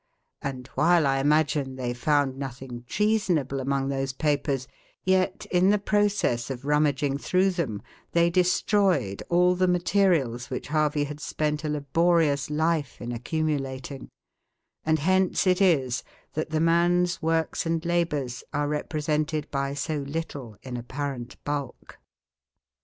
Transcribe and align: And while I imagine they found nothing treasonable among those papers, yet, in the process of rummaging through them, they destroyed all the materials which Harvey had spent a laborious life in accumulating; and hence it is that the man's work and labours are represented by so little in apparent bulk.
And 0.41 0.65
while 0.73 1.05
I 1.05 1.19
imagine 1.19 1.75
they 1.75 1.93
found 1.93 2.35
nothing 2.35 2.85
treasonable 2.87 3.59
among 3.59 3.89
those 3.89 4.13
papers, 4.13 4.67
yet, 5.03 5.45
in 5.51 5.69
the 5.69 5.77
process 5.77 6.49
of 6.49 6.65
rummaging 6.65 7.19
through 7.19 7.51
them, 7.51 7.83
they 8.13 8.31
destroyed 8.31 9.21
all 9.29 9.53
the 9.53 9.67
materials 9.67 10.49
which 10.49 10.69
Harvey 10.69 11.03
had 11.03 11.19
spent 11.19 11.63
a 11.63 11.69
laborious 11.69 12.49
life 12.49 12.99
in 12.99 13.11
accumulating; 13.11 14.09
and 14.83 14.97
hence 14.97 15.45
it 15.45 15.61
is 15.61 16.03
that 16.33 16.49
the 16.49 16.59
man's 16.59 17.21
work 17.21 17.63
and 17.67 17.85
labours 17.85 18.43
are 18.51 18.67
represented 18.67 19.47
by 19.51 19.75
so 19.75 19.97
little 19.99 20.57
in 20.63 20.77
apparent 20.77 21.35
bulk. 21.43 21.99